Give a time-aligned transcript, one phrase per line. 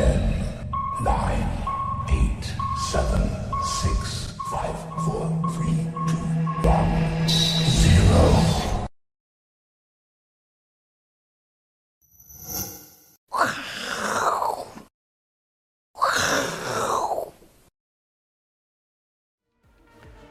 [0.00, 0.16] Ten,
[1.04, 1.44] nine,
[2.08, 2.44] eight,
[2.90, 3.20] seven,
[3.82, 5.76] six, five, four, three,
[6.08, 6.24] two,
[6.64, 8.24] one, zero.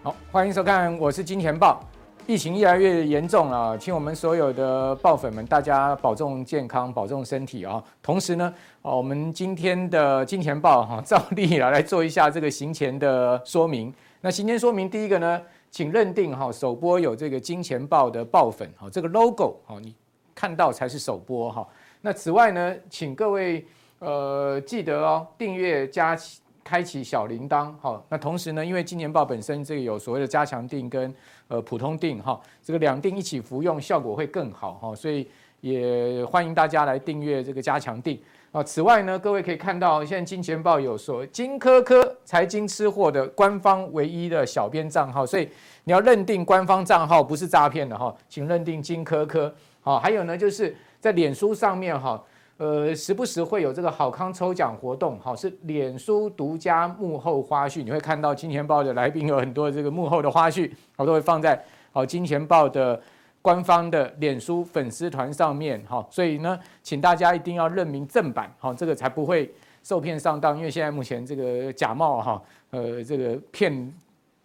[0.02, 1.88] 好，欢迎收看，我是金钱爆。
[2.30, 7.84] 疫情越来越严重了，请我们所有的爆粉们，大家保重健康，保重身体啊！
[8.04, 8.54] 同时呢，
[8.84, 13.92] 啊，我们今天的金钱爆哈，照例啊来做一下这个行前的说明。
[14.22, 19.96] 那行前说明第一个呢，请认定哈，首播有这个金钱爆的爆粉哈，这个 logo 哈，你
[20.36, 21.68] 看到才是首播哈。
[22.00, 23.66] 那此外呢，请各位
[23.98, 26.16] 呃记得哦，订阅加。
[26.62, 31.12] 开启小铃铛，好，那同时呢，因为金钱爆本身这个有所谓的加强定跟
[31.50, 35.28] 呃普通定哈，这个两定一起服用效果会更好哈，所以
[35.60, 38.18] 也欢迎大家来订阅这个加强定
[38.54, 38.64] 啊。
[38.64, 45.50] 此外呢，各位可以看到，现在金钱爆有说金科科财经吃货的官方唯一的小编账号，所以
[45.84, 50.00] 你要认定官方账号不是诈骗的哈，请认定金科科好。
[50.00, 52.24] 还有呢，就是在脸书上面哈。
[52.60, 63.02] 呃，时不时会有这个好康抽奖活动，好，是脸书独家幕后花絮，你会看到金钱爆的来宾有很多这个幕后的花絮，我都会放在好金钱爆的
[63.42, 69.50] 官方的脸书粉丝团上面，好，所以呢，请大家一定要认明正版，好，这个才不会
[69.82, 73.94] 受骗上当，因为现在目前这个假冒哈，呃，这个骗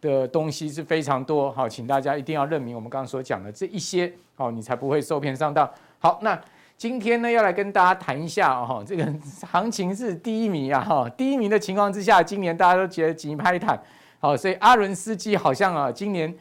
[0.00, 5.68] 的东西是非常多，好，请大家一定要认明我们刚刚所讲的这一些，好，你才不会受骗上当。
[5.98, 6.40] 好，那。
[6.76, 9.06] 今天呢，要来跟大家谈一下哦，这个
[9.46, 13.80] 行情是低迷啊哈，低迷的情况之下，今年大家都觉得急拍弹，
[14.18, 16.34] 好，所以阿伦斯基好像啊，今年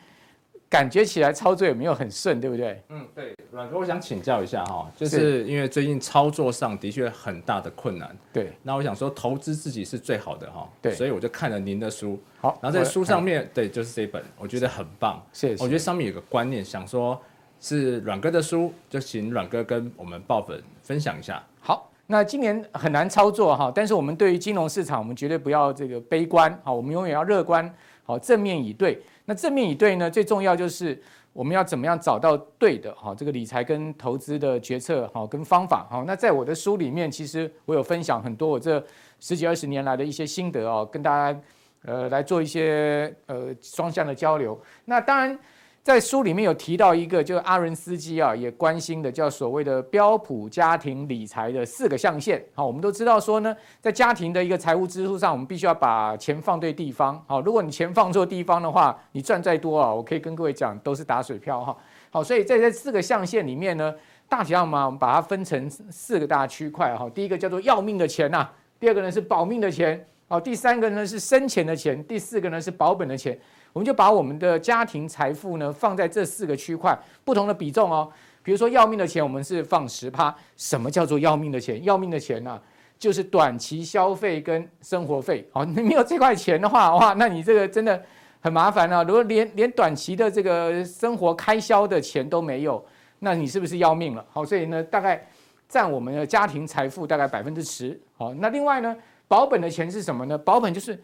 [0.68, 2.84] 感觉起来操作也没有很顺，对不对？
[2.90, 5.44] 嗯，对，阮哥，我想请教一下哈，就是。
[5.46, 17.22] 因为最近操作上的确很大的困难，对，那我想说投资自己是最好的哈，对，所以我就看了您的书，好，然后在书上面，对，就是这本，我觉得很棒，谢谢，我觉得上面有个观念，想说。
[17.64, 21.42] 是阮哥的书，就请阮哥跟我们爆粉分享一下。
[21.62, 29.02] 好，那今年很难操作哈，但是我们对于金融市场，我们绝对不要这个悲观，好，我们永远要乐观，好，正面以对。
[29.24, 31.02] 那正面以对呢，最重要就是
[31.32, 36.04] 我们要怎么样找到对的哈，这个理财跟投资的决策哈，跟方法哈。
[36.06, 38.86] 那在我的书里面，其实我有分享很多我这
[39.22, 41.40] 十几二十年来的一些心得哦，跟大家
[41.86, 44.62] 呃来做一些呃双向的交流。
[44.84, 45.40] 那当然。
[45.84, 52.42] 在书里面有提到一个，就是阿伦斯基啊也关心的，叫所谓的标普家庭理财的四个象限。
[52.54, 57.22] 好，我们都知道说呢，在家庭的一个财务支出上，我们必须要把钱放对地方。
[57.28, 61.76] 好，如果你钱放错地方的话，你赚再多啊，我可以跟各位讲，都是打水漂哈。
[62.10, 63.94] 好，所以在这四个象限里面呢，
[64.30, 67.10] 大体上嘛，我们把它分成四个大区块哈。
[67.10, 68.48] 第一个叫做要命的钱呐，
[68.80, 73.38] 第二个呢是保命的钱，好，第三个呢是生钱的钱，第四个呢是保本的钱。
[73.74, 78.08] 我们就把我们的家庭财富呢放在这四个区块，不同的比重哦。
[78.44, 80.34] 比如说要命的钱，我们是放十趴。
[80.56, 81.84] 什么叫做要命的钱？
[81.84, 82.62] 要命的钱呢、
[83.00, 85.48] 就是短期消费跟生活费。
[85.52, 88.00] 好，你没有这块钱的话，哇，那你这个真的
[88.42, 89.02] 很麻烦啊。
[89.02, 92.86] 如果连连短期的这个生活开销的钱都没有，
[93.20, 94.24] 那你是不是要命了？
[94.30, 95.26] 好，所以呢，大概
[95.68, 98.00] 占我们的家庭财富大概百分之十。
[98.18, 98.96] 好，那另外呢，
[99.28, 100.38] 保本的钱是什么呢？
[100.38, 101.02] 保本就是。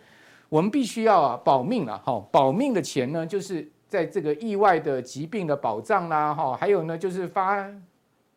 [0.49, 7.71] 我们必须要啊保命了哈，保命的钱呢，就是在这个意外的疾病的保障啦哈，还有呢就是发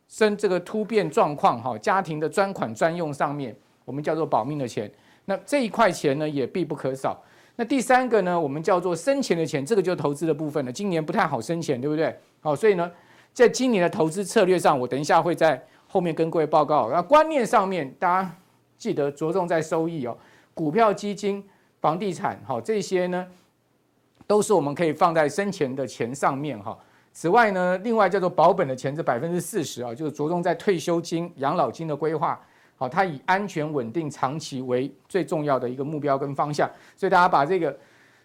[0.09, 3.57] 生这个突变状况哈，家庭的专款专用上面，
[3.87, 4.91] 我们叫做保命的钱。
[5.25, 7.19] 那这一块钱呢也必不可少。
[7.57, 10.71] 那第三个呢，我们叫做生钱的钱，这个就是投资的部分了。
[10.71, 12.15] 今年不太好生钱，对不对？
[12.41, 12.91] 好，所以呢，
[13.33, 16.91] 在今年的投资策略上，我等一下会在后面跟各位报告。
[16.91, 18.37] 那观念上面，大家
[18.77, 20.15] 记得着重在收益哦，
[20.53, 21.43] 股票基金。
[21.83, 23.27] 房地产，哈，这些呢，
[24.25, 26.79] 都是我们可以放在生钱的钱上面，哈。
[27.13, 32.41] 此外呢，另外叫做保本的钱是百分之四十啊，就是着重在退休金、养老金的规划，
[32.77, 36.71] 好，它以安全稳定、长期为最重要的一个目标跟方向。
[36.97, 37.77] 所以大家把这个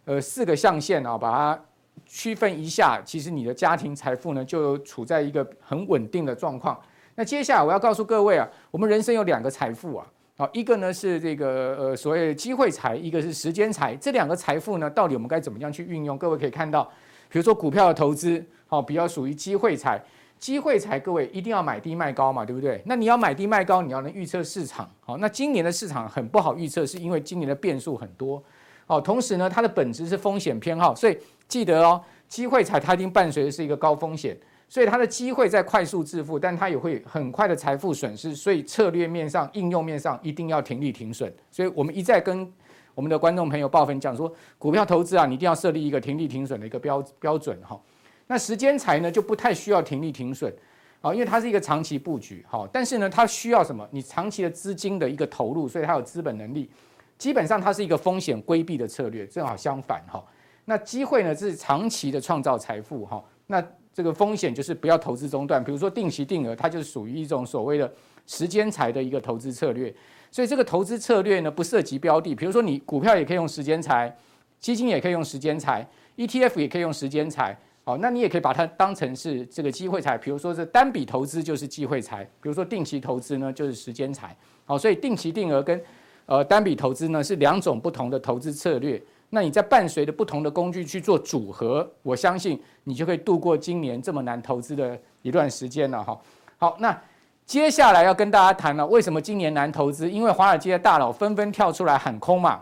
[0.05, 1.59] 呃四个象限啊，把它
[2.05, 6.79] 区分一下，其实你的家庭财富呢，就处在一个很稳定的状况。
[7.15, 10.05] 那接下来我要告诉各位啊，我们人生有两个财富啊。
[10.39, 13.95] 好，一个呢是这个呃所谓机会财，一个是时间财。
[13.95, 16.15] 这两个财富呢，到底我们该怎么样去运用？
[16.15, 16.83] 各位可以看到，
[17.27, 19.99] 比如说股票的投资，好，比较属于机会财。
[20.37, 22.79] 机会财，各位一定要买低卖高嘛，对不对？
[22.85, 24.87] 那你要买低卖高，你要能预测市场。
[25.03, 28.39] 好，那今年的市场很不好预测，是因为今年的变数很多。
[28.85, 31.17] 好，同时呢，它的本质是风险偏好，所以
[31.47, 34.37] 记得哦，机会财它一定伴随的是一个高风险。
[34.69, 41.33] 所以它的机会在快速致富，但它也会很快的财富损失，所以策略面上、应用面上一定要停利停损。
[41.49, 42.51] 所以我们一再跟
[42.93, 47.79] 我们的观众朋友报分讲说，股票投资啊，你一定要设立一个停利停损的一个标标准哈。
[48.27, 50.53] 那时间财呢就不太需要停利停损
[50.99, 52.67] 啊，因为它是一个长期布局哈。
[52.73, 53.87] 但是呢，它需要什么？
[53.91, 56.69] 你长期的资金的一个投入，所以它有资本能力。
[57.17, 60.23] 基本上它是一个风险规避的策略，正好相反哈。
[60.65, 63.23] 那机会呢是长期的创造财富哈。
[63.47, 63.63] 那
[63.97, 67.91] 这个风险就是不要投资中断，比如说定期定额，它就是属于一种所谓的
[68.27, 69.91] 时间财的一个投资策略。
[70.29, 74.15] 所以这个投资策略呢，不涉及标的，比如说你股票也可以用时间财，
[74.59, 75.83] 基金也可以用时间财
[76.15, 77.57] ，ETF 也可以用时间财。
[77.83, 84.37] 好，那你也可以把它当成是这个机会财，比如说是单笔投资就是机会财，比如说定期投资呢就是时间财。
[84.63, 85.81] 好，所以定期定额跟
[86.27, 89.01] 呃单笔投资呢是两种不同的投资策略。
[89.29, 96.17] 那你在伴随着不同的工具去做组合，我相信你就可以度过今年这么难投资的一段时间了哈。
[96.57, 96.97] 好，那
[97.45, 100.09] 接下来要跟大家谈了，为什么今年难投资？
[100.09, 102.61] 因为华尔街的大佬纷纷跳出来喊空嘛。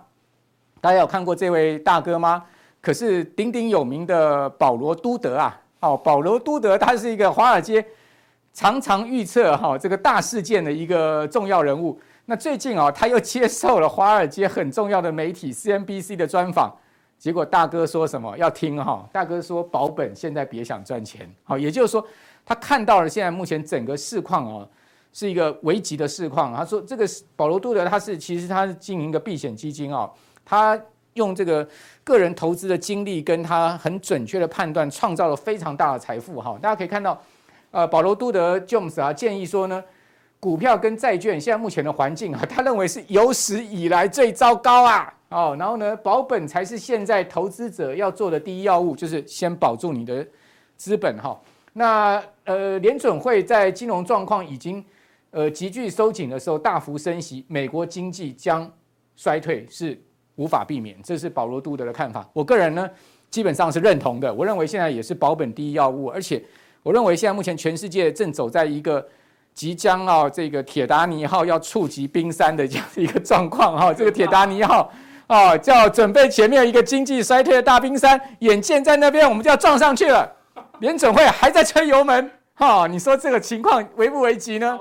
[0.82, 2.44] 大家有看过这位大哥吗？
[2.82, 7.84] 可是鼎鼎有名的保罗·都德啊，哦，保罗·都德他是一个华尔街
[8.54, 12.00] 常常预测哈这个大事件的一个重要人物。
[12.28, 16.76] 那最近啊，他又接受了华尔街很重要的媒体 CNBC 的专访，
[17.20, 18.36] 结果大哥说什么？
[18.36, 21.32] 要听哈，大哥说保本，现在别想赚钱。
[21.44, 22.04] 好，也就是说，
[22.44, 24.68] 他看到了现在目前整个市况哦，
[25.14, 26.52] 是一个危急的市况。
[26.52, 30.10] 他说，这个保罗·杜德他是其实他是经营一个避险基金啊，
[30.44, 30.80] 他
[31.14, 31.68] 用这个
[32.04, 36.58] 个人投资的经历跟他很准确的判断，创造了非常大的财富哈。
[36.60, 37.22] 大家可以看到，
[37.70, 39.84] 呃，保罗·杜德 Jones 啊建议说呢。
[40.46, 45.12] 股票跟债券现在目前的环境啊， 他认为是有史以来最糟糕啊！
[45.30, 50.24] 哦，然后呢，保本才是现在投资者要做的第一要务，就是先保住你的
[50.78, 51.36] 资本哈。
[51.74, 54.86] 那呃，联准会在金融状况已经
[55.32, 58.72] 呃急剧收紧的时候，大幅升息，美国经济将
[59.16, 60.00] 衰退是
[60.36, 62.24] 无法避免，这是保罗·杜德的看法。
[62.34, 62.88] 我个人呢，
[63.32, 64.32] 基本上是认同的。
[64.32, 66.40] 我认为现在也是保本第一要务，而且
[66.84, 69.04] 我认为现在目前全世界正走在一个。
[69.56, 74.92] 即将啊，这个铁达尼号要触及冰山的这样一个状况 哈，这个铁达尼号
[75.28, 80.30] 啊，叫准备前面一个经济衰退的大冰山，眼见在那边，我们就要撞上去了。
[80.80, 84.78] 联准会还在吹油门哈，你说这个情况危不危急呢？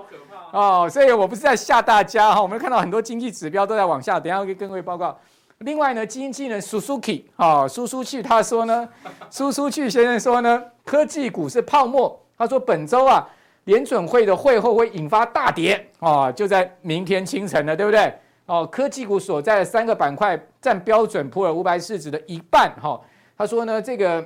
[0.52, 5.16] 哦，所以我不是在吓大家哈，我们看到很多经济指标都在往下，等一下会跟各位报告。
[5.58, 8.88] 另外呢，经济人 Suzuki 啊，苏苏去他说呢，
[9.30, 13.24] 苏苏去先生说呢，科技股是泡沫，他说本周啊。
[13.64, 18.12] 联准会的会后会引发大跌啊，就在明天清晨了，对不对？
[18.46, 23.00] 哦，科技股所在的三个板块占标准普尔五百市值的一半哈。
[23.38, 24.22] 他说呢，这个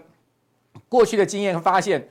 [0.88, 2.04] 过去的经验发现，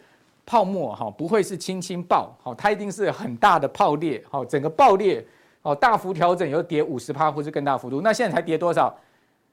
[0.46, 5.22] 泡沫哈不会是轻轻爆，好，它一定是很大的爆裂，好，整个爆裂，
[5.64, 8.00] 哦，大幅调整有跌五十趴或是更大幅度。
[8.00, 8.98] 那现在才跌多少？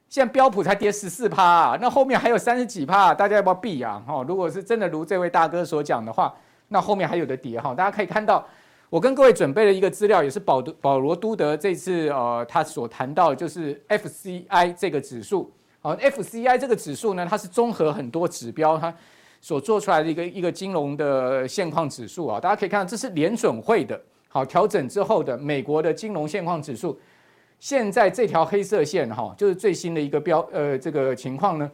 [0.08, 4.00] 现在标普才跌十四趴，那后面还有三十几趴，大家要不要避啊？
[4.06, 6.32] 哈，如果是真的如这位大哥所讲的话。
[6.68, 8.44] 那后面还有的跌哈，大家可以看到，
[8.90, 18.92] 我跟各位准备了一个资料，也是保保罗都德这次呃他所谈到的就是 FCI 这个指数，好，FCI 这个指数呢，它是综合很多指标，它
[19.40, 26.98] 所做出来的一个一个金融的现况指数啊，大家可以看到这是联准会的，好，调整之后的美国的金融现况指数，
[27.60, 31.70] 现在这条黑色线哈，就是最新的一个标呃这个情况呢。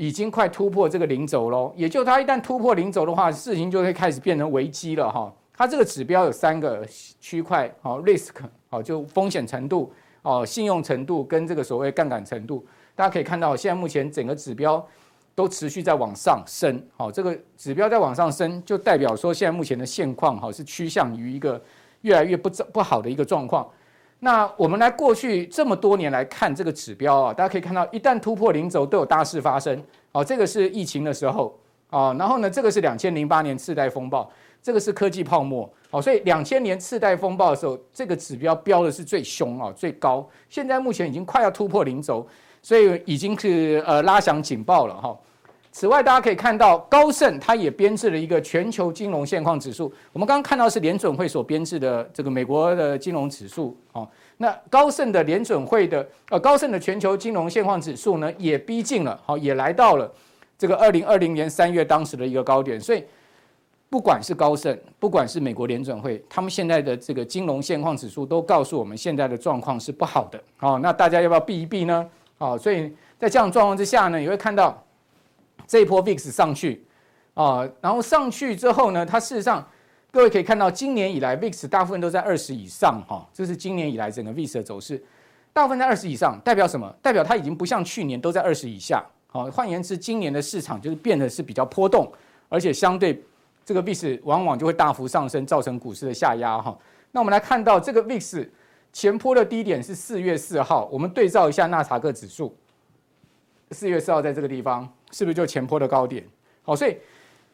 [0.00, 5.30] 已经快突破这个零轴喽，也就它一旦突破零轴的话，事情就会开始变成危机了哈。
[5.54, 6.82] 它这个指标有三个
[7.20, 8.30] 区块，好，risk，
[8.70, 9.92] 好，就风险程度，
[10.22, 12.64] 哦，信用程度跟这个所谓杠杆程度。
[12.94, 14.82] 大家可以看到，现在目前整个指标
[15.34, 21.62] 都持续在往上升，好，这个指标在往上升，就代表说现在目前的现况哈是趋向于一个
[22.00, 23.68] 越来越不不好的一个状况。
[24.22, 29.82] 那我们来过去这么多年来看这个指标啊，大家可以看到，一旦突破零轴都有大事发生。
[30.12, 31.58] 哦，这个是疫情的时候
[31.88, 34.30] 啊，然后呢，这个是两千零八年次贷风暴，
[34.62, 35.68] 这个是科技泡沫。
[35.90, 40.28] 哦，所以两千年次贷风暴的时候，这个指标标的是最凶啊，最高。
[40.48, 42.26] 现在目前已经快要突破零轴，
[42.60, 45.18] 所以已经是呃拉响警报了哈。
[45.72, 49.90] 此外，大家可以看到高盛它也编制了一个全球金融现况指数。
[50.12, 53.76] 我们刚刚看到是联准会所编制的这个美国的金融指数。
[53.92, 54.06] 哦，
[54.38, 60.12] 那高盛的联准会的呃高盛的全球金融现况指数呢，也逼近了，好，也来到了
[60.58, 62.78] 这个二零二零年三月当时的一个高点。
[62.80, 63.04] 所以，
[63.88, 70.42] 不管是高盛，不管是美国联准会，他们现在的这个金融现况指数都告诉我们，现在的状况是不好的。
[70.56, 72.04] 好，那大家要不要避一避呢？
[72.38, 74.76] 好，所以在这样状况之下呢，你会看到。
[75.70, 76.84] 这一波 VIX 上去，
[77.34, 79.64] 啊，然后上去之后呢，它事实上
[80.10, 85.00] 各位可以看到，今年以来 VIX 大部分都在二十以上哈，这是今年以来整个 VIX 的走势，
[85.52, 86.92] 大部分在二十以上，代表什么？
[87.00, 89.00] 代表它已经不像去年都在二十以下。
[89.28, 92.12] 好，换言之，今年的市场就是变得是比较波动，
[92.48, 93.22] 而且相对
[93.64, 96.76] 这个 VIX 往往就会大幅上升，造成股市的下压哈。
[97.12, 98.48] 那我们来看到这个 VIX
[98.92, 102.56] 前波的低点是四月四号，我们对照一下纳查克指数，
[103.70, 106.24] 四月四号在这个地方是不是就前波的高点？
[106.62, 106.96] 好，所以。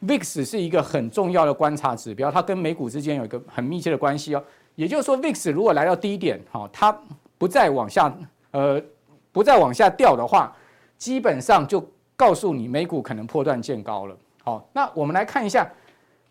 [0.05, 4.43] VIX 是一个很重要的观察指标，它跟美股之间有一个很密切的关系哦。
[4.75, 6.95] 也就是说，VIX 如果来到低点，哈，它
[7.35, 8.15] 不再往下，
[8.51, 8.79] 呃，
[9.31, 10.55] 不再往下掉的话，
[10.99, 11.83] 基本上就
[12.15, 14.15] 告诉你美股可能破断见高了。
[14.43, 15.67] 好，那我们来看一下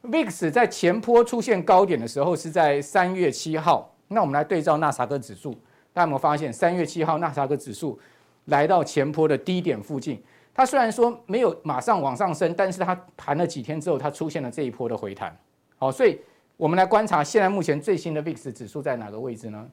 [0.05, 3.93] ，VIX 在前波出现高点的时候是在三月七号。
[4.07, 5.51] 那我们来对照纳斯达克指数，
[5.93, 7.99] 大家有没有发现，三月七号纳斯达克指数
[8.45, 10.23] 来到前波的低点附近？
[10.57, 15.37] 它虽然说没有马上往上升，但是它盘了几天之后，它出现了这一波的回弹。
[15.77, 16.19] 好，所以
[16.57, 19.69] 我们来观察现在目前最新的 VIX 指数在哪个位置呢？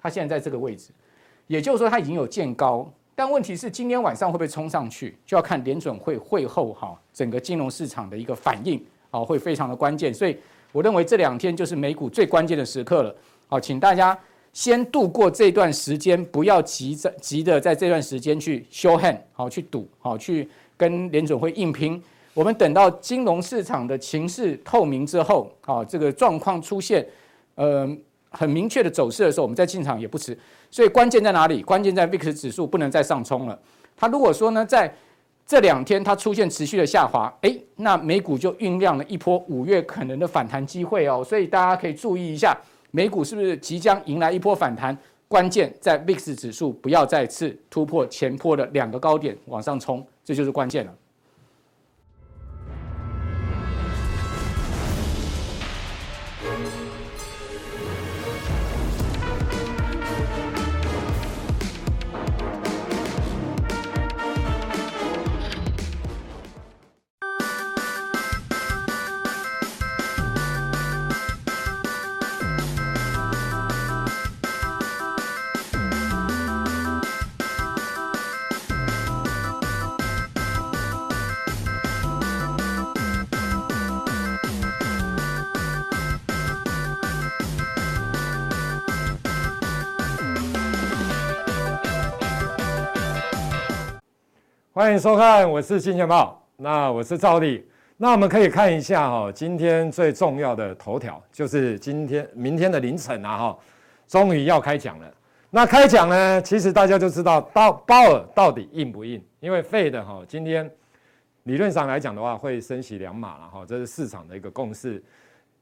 [0.00, 0.92] 它现在在这个位置，
[1.48, 8.80] 也就是说它已经有见高，但问题是今天晚上会不会冲上去，就要看联准会会后哈整个金融市场的一个反应，
[9.10, 10.14] 好，会非常的关键。
[10.14, 10.38] 所以
[10.70, 13.12] 我认为这两天就是美股最关键的时刻了。
[13.48, 14.16] 好，请大家。
[14.58, 22.02] 先度过这段时间，不要急着急的在这段时间去 show hand，好去赌，好去跟联准会硬拼。
[22.34, 27.06] 我们等到金融市场的情势透明之后，好这个状况出现，
[27.54, 27.88] 呃
[28.30, 30.36] 很明确的走势的时候，我们再进场也不迟。
[30.72, 31.62] 所以关键在哪里？
[31.62, 33.56] 关键在 VIX 指数不能再上冲了。
[33.96, 34.92] 它如果说呢，在
[35.46, 41.22] 这两天它出现持续的下滑，诶，那美股就酝酿了一波五月可能的反弹机会哦。
[41.22, 42.58] 所以大家可以注意一下。
[42.90, 44.96] 美股是不是即将迎来一波反弹？
[45.28, 50.94] 关键在 VIX 指数不要再次突破前坡的两个高点往上冲，这就是关键了。
[94.78, 97.68] 欢迎收看，我是金钱豹，那我是赵丽。
[97.96, 103.58] 那我们可以看一下哈，今天最重要的头条就是今天、明天的凌晨啊哈，
[104.06, 105.14] 终于要开讲了。
[105.50, 109.20] 那开讲呢，其实大家就知道鲍鲍尔到底硬不硬？
[109.40, 110.70] 因为 Fed 哈，今天
[111.42, 115.02] 理论上来讲的话，会升息两码了哈，这是市场的一个共识。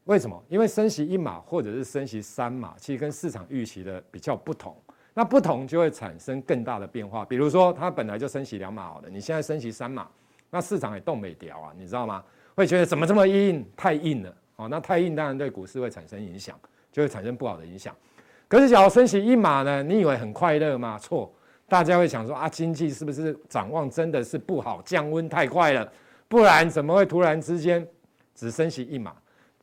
[0.04, 0.44] 为什么？
[0.50, 4.76] 因为升息一码或者是升息三码，其实跟市场预期的比较不同。
[5.18, 10.06] 那不同就会产生更大的变化，比如说它本来就升息两码好的，你现在升息三码，
[10.50, 12.22] 那市场也动没掉啊，你知道吗？
[12.54, 16.54] 会觉得怎么这么硬，太硬了哦，那太硬当然对股市会产生影响，
[16.92, 17.96] 就会产生不好的影响。
[18.46, 19.82] 可是假如升息一码呢？
[19.82, 20.98] 你以为很快乐吗？
[20.98, 21.32] 错，
[21.66, 25.90] 大家会想说啊，经济是不是展望真的是不好，降温太快了，
[26.28, 27.88] 不然怎么会突然之间
[28.34, 29.14] 只升息一码？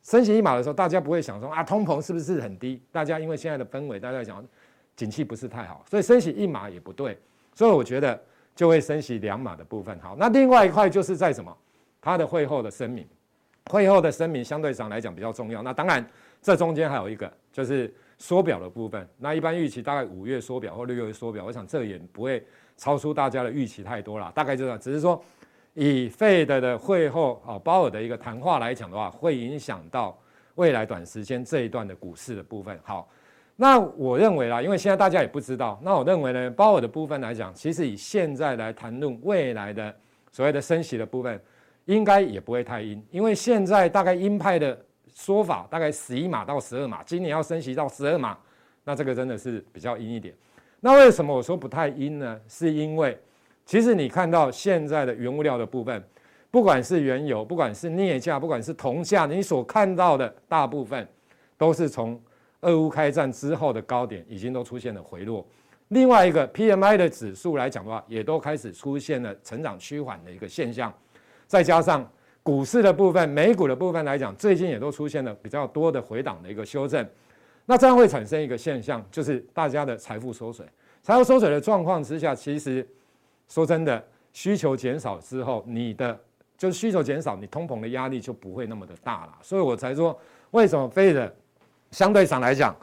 [0.02, 2.82] 升息一码的时候，大家不会想说啊，通膨是不是很低？
[2.90, 4.44] 大家因为现在的氛围，大家想。
[4.96, 7.18] 景气不是太好，所以升息一码也不对，
[7.52, 8.20] 所以我觉得
[8.54, 10.14] 就会升息两码的部分好。
[10.16, 11.56] 那另外一块就是在什么？
[12.00, 13.04] 它的会后的声明，
[13.70, 15.62] 会后的声明相对上来讲比较重要。
[15.62, 16.06] 那当然，
[16.40, 19.08] 这中间还有一个就是缩表的部分。
[19.18, 22.46] 那一般预期大概五月缩表或六月缩表，我想这也不会
[22.76, 24.30] 超出大家的预期太多了。
[24.34, 25.20] 大概就这样，只是说
[25.72, 30.16] 以 Fed 的会后啊鲍尔的一个谈话来讲的话，会影响到
[30.56, 32.78] 未来短时间这一段的股市的部分。
[32.84, 33.08] 好。
[33.56, 39.94] 那我认为啦，因为现在大家也不知道，那我认为呢，鲍尔的部分来讲，其实以现在来谈论未来的
[40.32, 41.40] 所谓的升息的部分，
[41.84, 44.76] 应该也不会太阴，因为现在大概鹰派的
[45.14, 48.36] 说法大概十一码到十二码，今年要升息到十二码，
[48.82, 50.34] 那这个真的是比较阴一点。
[50.80, 52.40] 那为什么我说不太阴呢？
[52.48, 53.16] 是因为
[53.64, 56.02] 其实你看到现在的原物料的部分，
[56.50, 61.06] 不管是原油，不管是镍价，不管是铜价，你所看到的大部分
[61.56, 62.20] 都是从。
[62.64, 65.46] 俄乌开战之后的高点已经都出现了回落，
[65.88, 70.92] 另外一个 PMI 的指数来讲的话，也都开始出现了成长趋缓的一个现象，
[71.46, 72.10] 再加上
[72.42, 77.06] 股市的部分，美股的部分来讲，最近也都出现了比较多的回档的一个修正，
[77.66, 80.66] 那这样会产生一个现象，就是大家的财富缩水，
[81.02, 82.86] 财富缩水的状况之下，其实
[83.48, 84.02] 说真的，
[84.32, 86.18] 需求减少之后，你的
[86.56, 89.38] 就是需求减少，你通膨的压力就不会那么的大了。
[89.42, 90.18] 所以我才说，
[90.50, 91.34] 为什么非得
[91.94, 92.74] 相对上来讲，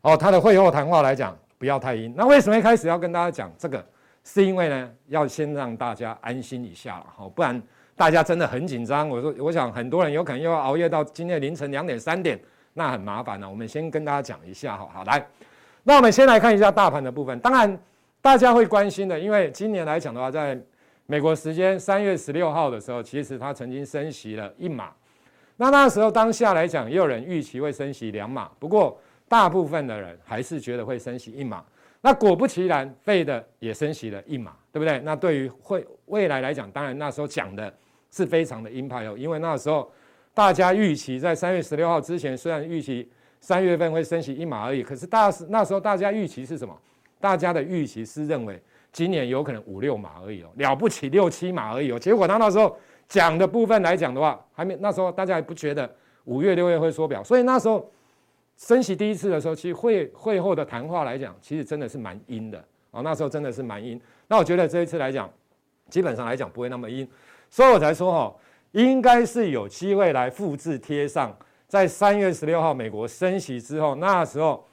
[0.00, 2.12] 哦，他的会后谈话来讲不要太鹰。
[2.16, 3.84] 那为什么一开始要跟大家讲这个？
[4.24, 7.62] 是因为呢，要先让大家安心一下了，好，不然
[7.94, 9.08] 大家真的很紧张。
[9.08, 12.36] 我说，我想很多人有可能又要熬夜到今天凌晨两点三点，
[12.74, 13.48] 那很麻烦了。
[13.48, 15.24] 我们先跟大家讲一下，好好来。
[15.84, 17.38] 那我们先来看一下大盘的部分。
[17.38, 17.78] 当然，
[18.20, 20.60] 大家会关心的，因为今年来讲的话，在
[21.06, 24.90] 美国时间三月十六号的时候，其实它曾经升息了一码。
[25.56, 28.98] 那那时候当下来讲，也有人预期会升息两码，不过
[29.28, 31.64] 大部分的人还是觉得会升息一码。
[32.02, 35.00] 那果不其然费的也升息了一码，对不对？
[35.00, 37.72] 那对于会未来来讲，当然那时候讲的
[38.10, 39.90] 是非常的鹰派哦，因为那时候
[40.32, 43.10] 大家预期在三月十六号之前，虽然预期
[43.40, 46.78] 三月份会升息一码而已，可是大那时候大家预期是什么？
[47.18, 51.98] 大家的预期是认为今年有可能五六码而已哦，了不起六七码而已哦。
[51.98, 55.90] 结果他那时候讲的部分来讲的话，还没那时候大家还不觉得
[56.24, 57.90] 五月六月会缩表，所以那时候
[58.56, 63.02] 升息第一次的时候，其实会会后的谈话来讲，其实真的是蛮阴的哦。
[63.02, 64.00] 那时候真的是蛮阴。
[64.28, 65.30] 那我觉得这一次来讲，
[65.88, 67.08] 基本上来讲不会那么阴，
[67.50, 68.34] 所以我才说哈，
[68.72, 71.36] 应该是有机会来复制贴上，
[71.66, 74.64] 在三月十六号美国升息之后，那时候。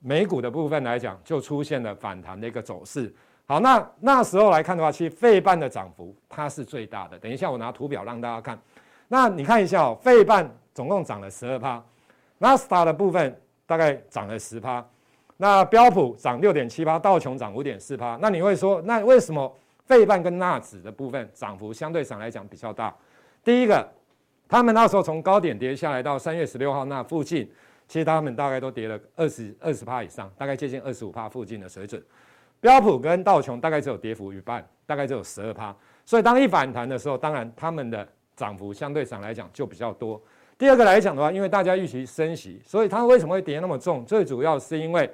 [0.00, 3.12] 美股的部分来讲，就出现了反弹的一个走势。
[3.50, 7.18] 好，那那时候来看的话，其实费半的涨幅它是最大的。
[7.18, 8.58] 等一下我拿图表让大家看。
[9.08, 11.82] 那你看一下哦，费半总共涨了十二趴，
[12.36, 14.86] 纳斯达的部分大概涨了十趴，
[15.38, 18.18] 那标普涨六点七趴，道琼涨五点四趴。
[18.20, 19.50] 那你会说，那为什么
[19.86, 22.94] 费半跟纳指的部分涨幅相对上来讲比较大？
[23.42, 23.88] 第一个，
[24.46, 27.50] 他们那时候从高点跌下来到三月十六号那附近。
[27.88, 32.02] 其实他们大概都跌了二十二十趴以上，大概接近二十五趴附近的水准。
[32.60, 35.74] 标普跟道琼大概只有跌幅一半，大概只有十二趴。
[36.04, 40.20] 所以当一反弹的时候，当然他们的涨幅相对上来讲就比较多。
[40.56, 44.04] 第二个来讲的话，因为大家预期升息，所以它为什么会跌那么重？
[44.04, 45.08] 最主要是因为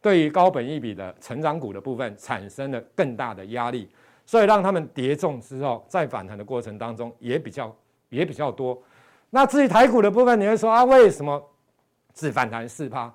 [0.00, 3.88] 对于高本益比的成长股的部分产生了更大的压力，
[4.24, 7.74] 所以让他们跌重之后，在反弹的过程当中也比较
[8.10, 8.80] 也比较多。
[9.30, 11.42] 那至于台股的部分，你会说啊，为什么？
[12.14, 13.12] 只反弹四趴，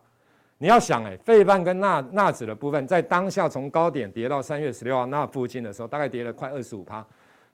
[0.61, 7.03] 你要想哎，费半跟纳纳指的部分，在当下从高点跌到三月十六号那附近的时候，大概跌了快二十五趴。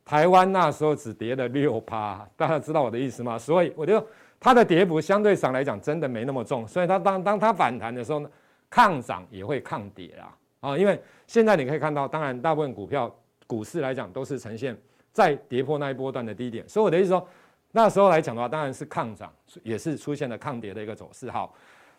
[0.04, 3.40] 台湾那时候只跌了六趴，大家知道我的意思吗？
[3.40, 4.06] 所以我就
[4.42, 8.30] 它的跌幅相对上来讲真的没那么重，所以它当当它反弹的时候呢，
[8.70, 10.78] 抗涨也会抗跌啊啊！
[10.78, 13.10] 因为现在你可以看到，当然大部分股票
[13.48, 14.78] 股市来讲都是呈现
[15.14, 17.26] 在跌破那一波段的低点，所以我的意思说。
[17.74, 21.30] 那时候来讲的话，当然是抗涨，也是出现了抗跌的一个走势。
[21.30, 21.54] 好，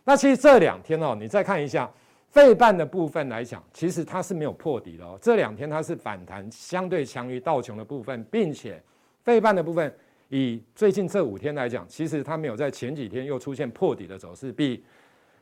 [0.08, 1.86] 那其实这两天哦，你再看一下
[2.30, 5.18] 费半的部分来讲，其实它是没有破底的哦。
[5.20, 8.82] 这两天它是反弹，相对强于道琼的部分，并且
[9.22, 9.94] 费半的部分
[10.30, 14.82] 以最近这五天来讲，其实它没有在前几天又出现破底的走势，比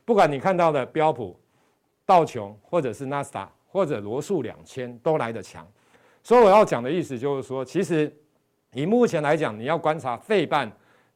[0.03, 1.39] 不管你看到的标普、
[2.05, 5.65] 道琼或者是纳斯达或者罗素两千都来得强。
[6.21, 8.13] 所以我要讲的意思就是说，其实。
[8.73, 10.69] 以目前来讲，你要观察费半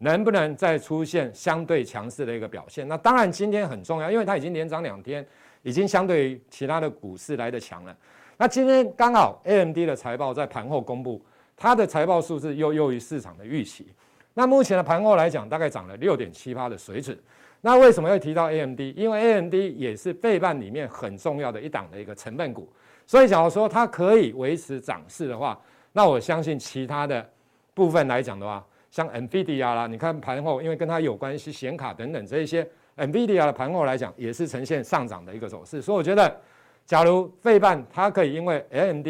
[0.03, 2.87] 能不能再出现相对强势的一个表现。
[2.87, 5.23] 那当然今天很重要，因为它已经连涨两天，
[5.61, 7.95] 已经相对于其他的股市来得强了。
[8.37, 11.23] 那今天刚好 AMD 的财报在盘后公布，
[11.55, 13.93] 它的财报数字又优于市场的预期。
[14.33, 17.15] 那目前的盘后来讲，大概涨了六点七八的水准。
[17.61, 18.79] 那为什么要提到 AMD？
[18.95, 22.67] 因为 AMD 也是费半里面很重要的一档的一个成分股。
[23.05, 25.59] 所以假如说它可以维持涨势的话，
[25.93, 27.29] 那我相信其他的。
[27.73, 35.81] 部分来讲的话，像 NVIDIA 啦，你看盘后，因为跟它有关系，显卡等等这一些，NVIDIA 的盘后来讲也是呈现上涨的一个走势。
[35.81, 36.39] 所以我觉得，
[36.85, 39.07] 假如费半它可以因为 AMD、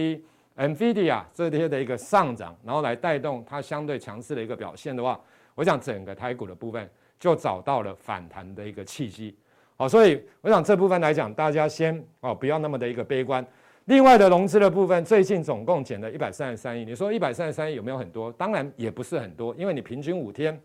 [0.56, 5.20] NVIDIA 这些的一个上涨，然后来带动它相对强势的一个表现的话，
[5.56, 6.88] 我想整个台股的部分
[7.20, 9.36] 就找到了反弹的一个契机。
[9.78, 13.44] 好，所以我想这部分来讲，大家先哦不要那么的一个悲观。
[13.92, 16.86] 另外的融资的部分，最近总共减了一百三十三亿。
[16.86, 18.32] 你说一百三十三亿有没有很多？
[18.32, 20.58] 当然也不是很多，因为你平均五天，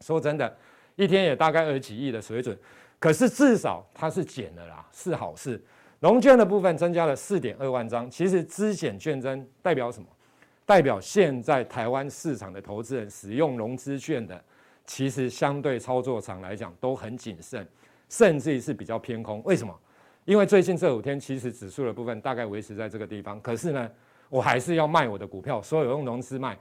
[0.00, 0.52] 说真的，
[0.96, 2.58] 一天也大概二十几亿的水准。
[2.98, 5.62] 可是至少它是减了啦，是好事。
[6.00, 10.08] 融券的部分增加了四点二万张，其实资减券增代表什么？
[10.66, 14.42] 代表现在台湾市场的投资人使用融资券的，
[14.84, 17.64] 其实相对操作上来讲都很谨慎，
[18.08, 19.40] 甚至于是比较偏空。
[19.44, 19.72] 为什么？
[20.24, 23.90] 因为最近这五天，其实指数的部分大概维持在这个地方，可是呢，
[24.30, 26.56] 我还是要卖我的股票，所有用融资卖，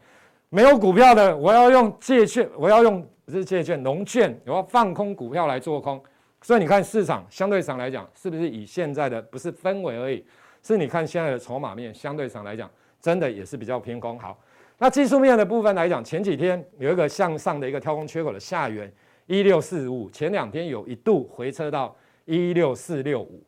[0.49, 6.03] 没有股票的，我要用借券，我要用不是借券，融券，我要放空股票来做空。
[6.41, 10.25] 所以你看市场相对上来讲，是不是以现在的不是氛围而已，
[10.61, 14.19] 是你看现在的筹码面相对上来讲，真的也是比较偏空。
[14.19, 14.37] 好，
[14.77, 18.91] 那技术面的部分来讲，前几天有一个向上的一个跳空缺口的下缘
[19.25, 21.95] 一六四五，前两天有一度回撤到
[22.25, 23.41] 一六四六五。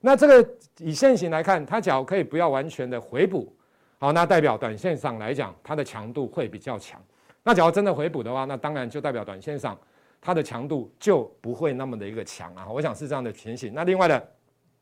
[0.00, 3.52] 那这个以线型来看，它假如可以不要完全的回补，
[3.98, 7.02] 好，那代表短线上来讲，它的强度会比较强。
[7.42, 9.76] 那假如真的回补的话，那当然就代表短线上
[10.20, 12.68] 它的强度就不会那么的一个强啊。
[12.70, 13.74] 我想是这样的情形。
[13.74, 14.16] 那另外的，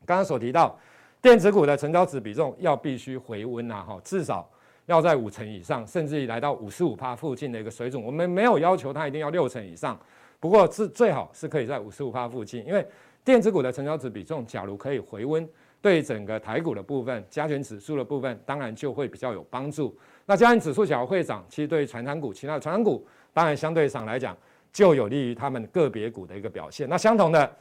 [0.05, 0.79] 刚刚所提到
[1.23, 4.47] 电子股的成交值比重要必须回温啊，哈，至少
[4.85, 8.03] 要在五成以上，甚至于来到五十五趴附近的一个水准。
[8.03, 9.99] 我们没有要求它一定要六成以上，
[10.39, 12.87] 不过是最好是可以在五十五趴附近，因为。
[13.27, 15.47] 电子股的成交值比重，假如可以回温，
[15.83, 19.93] 对整个台股的部分、加权指数的部分，当然就会比较有帮助。
[20.27, 24.37] 那加权指数假如会涨，其实对于传产股、其他的传产股，当然相对上来讲，
[24.73, 26.89] 就有利于他们个别股的一个表现。
[26.89, 27.53] 那相同的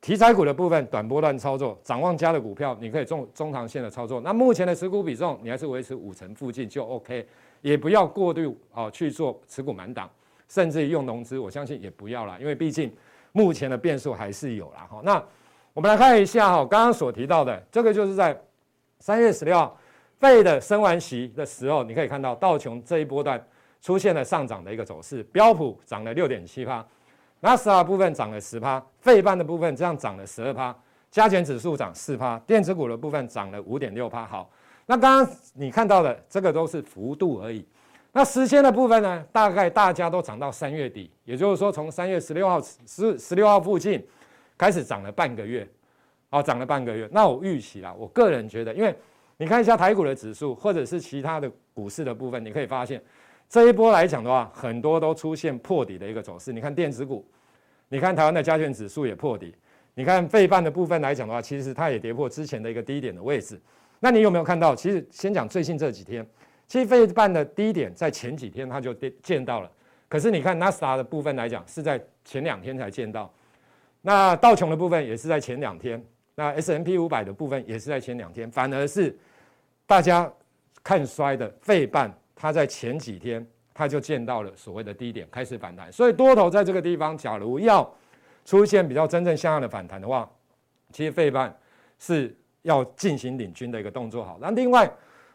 [0.00, 4.20] 题材股的部分，短波段操作，展望加的股票，你可以中中长线的操作。
[4.20, 7.26] 那目前的持股比重，你还是维持五成附近就 OK，
[7.62, 10.08] 也不要过度啊去做持股满档，
[10.48, 12.92] 甚至于用融资，我相信也不要了，因为毕竟。
[13.36, 15.20] 目前的变数还是有啦哈，那
[15.72, 18.40] 我们来看一下哈，刚刚所提到的这个就是在
[19.00, 19.76] 三月十六号
[20.20, 23.44] 费的升完息的时候，你可以看到道琼这一波段
[23.82, 26.86] 出现了上涨的一个走势，标普涨了六点七趴，
[27.40, 30.72] 纳斯达部分涨了十趴，费半的部分这样涨了十二趴，
[31.10, 34.24] 加权指数涨四趴，电子股的部分涨了五点六趴。
[34.24, 34.48] 好，
[34.86, 37.66] 那刚刚你看到的这个都是幅度而已。
[38.16, 39.26] 那时间的部分呢？
[39.32, 44.00] 大概大家都涨到三月底，也就是说，从三月十六号十十六号附近
[44.56, 45.68] 开始涨了半个月，
[46.30, 47.08] 好，涨了半个月。
[47.10, 48.94] 那我预期啦，我个人觉得，因为
[49.36, 53.02] 你看一下台股的指数，或者是其他的股市的部分，你可以发现
[53.48, 56.52] 这一波来讲的话，很多都出现破底的一个走势。
[56.52, 57.26] 你看电子股，
[57.88, 59.52] 你看台湾的加权指数也破底，
[59.94, 63.60] 你看费半的部分来讲的话，其实它也跌破之前的一个低点的位置。
[63.98, 64.72] 那你有没有看到？
[64.72, 66.24] 其实先讲最近这几天。
[66.66, 69.70] 其实费半的低点在前几天它就见到了，
[70.08, 73.32] 可是你看纳斯达的部分来讲是在前两天才见到，
[74.00, 76.02] 那道琼的部分也是在前两天，
[76.34, 79.16] 那 S&P 五百的部分也是在前两天，反而是
[79.86, 80.30] 大家
[80.82, 87.88] 看衰的费半，它在前几天它就见到了所谓的低点开始反弹，所以多头在这个地方，假如要
[88.44, 90.28] 出现比较真正像样的反弹的话，
[90.90, 91.54] 其实费半
[91.98, 94.24] 是要进行领军的一个动作。
[94.24, 94.90] 好，那另外。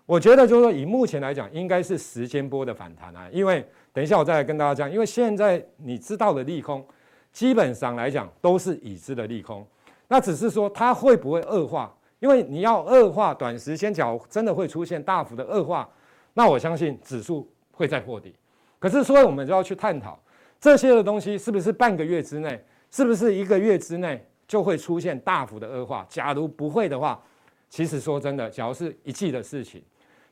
[0.10, 3.30] 我觉得就是说，以目前来讲，应该是时间波的反弹啊。
[3.32, 6.84] 因为等一下我再来跟大家讲，因为现在你知道的利空，
[7.32, 9.64] 基本上来讲都是已知的利空。
[10.08, 11.96] 那只是说它会不会恶化？
[12.18, 15.88] 因为你要恶化，短时间角真的会出现大幅的恶化，
[16.34, 18.34] 那我相信指数会再破底。
[18.80, 20.20] 可是所以我们就要去探讨
[20.60, 26.04] 这些的东西是不是半个月之内，是不是一个月之内就会出现大幅的恶化？
[26.10, 27.24] 假如不会的话，
[27.70, 29.84] 其实说真的，假如是一季的事情。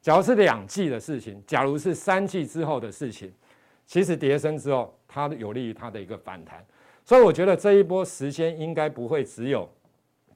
[0.01, 3.33] 假如是两季的事情，假如是三季之后的事情，
[3.85, 6.65] 其实跌升之后，它有利于它的一个反弹，
[7.03, 9.69] 所以我觉得这一波时间应该不会只有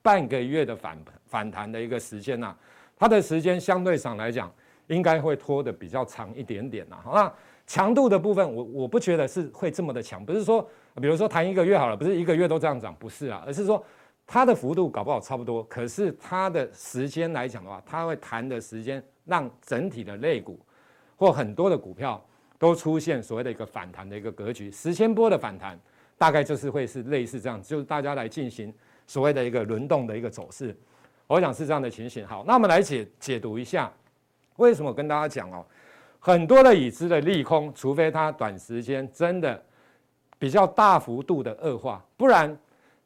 [0.02, 2.54] 半个月的反反弹的一个时间呐，
[2.98, 4.52] 它的时间相对上来讲，
[4.88, 6.98] 应该会拖得比较长一点点呐。
[7.04, 7.34] 好，那
[7.66, 10.62] 强度的部分，我我不觉得是会这么的强，不是说，
[10.96, 13.82] 比如说弹一个月好了，不是一个月都这样涨，不是啊，而是说
[14.28, 19.02] 它的幅度搞不好差不多，可是它的时间来讲的话，它会弹的时间。
[19.26, 20.60] 让整体的类股
[21.16, 22.24] 或很多的股票
[22.58, 25.80] 都出现所谓的一个反弹的一个格局，十千波的反弹
[26.18, 28.74] 大概就是会是类似这样，就是大家来进行
[29.08, 30.76] 所谓的一个轮动的一个走势，
[31.28, 32.26] 我想是这样的情形。
[32.26, 33.92] 好，那我们来解解读一下，
[34.58, 35.66] 为什么跟大家讲哦，
[36.20, 39.64] 很多的已知的利空，除非它短时间真的
[40.38, 42.58] 比较大幅度的恶化，不然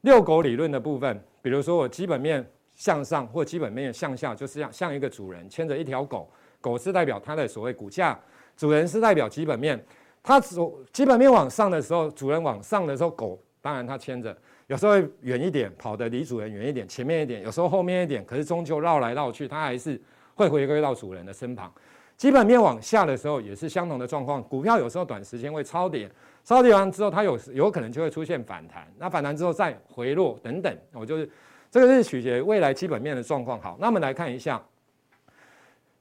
[0.01, 2.45] 遛狗理论的部分，比如说我基本面。
[2.75, 8.19] 向上或基本面向下，就是像像一个主人牵着一条狗，狗是代表它的所谓股价，
[8.57, 9.83] 主人是代表基本面。
[10.21, 14.35] 它走基本面往上的时候，主人往上的时候，狗当然它牵着，
[14.65, 20.01] 有时候远一点，跑得离主人远一点，前面一点，有时候后面一点，可是终究绕来绕去，它还是
[20.33, 21.71] 会回归到主人的身旁。
[22.17, 24.43] 基本面往下的时候，也是相同的状况。
[24.43, 26.09] 股票有时候短时间会超跌，
[26.43, 31.29] 超跌完之后，它有有可能就会出现反弹，那反弹之后再回落等等，我就是。
[31.75, 33.59] 这个是取决未来基本面的状况。
[33.59, 34.63] 好，那我们来看一下，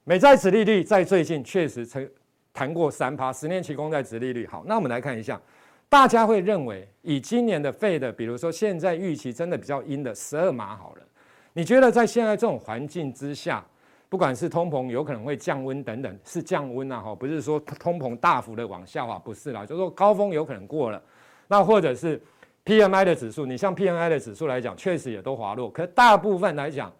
[0.05, 2.09] 美债殖利率在最近确实曾
[2.53, 4.47] 谈过三趴，十年期公债殖利率。
[4.47, 5.37] 好，那我们来看一下，
[5.89, 11.01] 大家会认为以今年的 Fed，比如说现在预期真的比较阴的十二码好了，
[11.51, 13.61] 你觉得在现在这种环境之下，
[14.07, 21.03] 不管是通膨有可能会降温等等，是降温啊，哈，不是说通膨大幅的往下滑，不是啦，就是说高峰有可能过了，
[21.49, 22.21] 那或者是。
[22.65, 25.69] P M I 的指数，你像 P M I 的指数来讲，确实也都滑落。
[25.69, 26.91] 可大部分来讲，